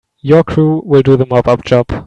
[0.23, 1.85] Your crew will do the mop up job.